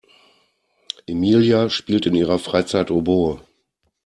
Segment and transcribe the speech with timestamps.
[1.05, 3.39] Emilia spielt in ihrer Freizeit Oboe.